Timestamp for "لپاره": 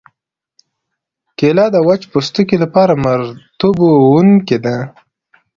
2.63-2.93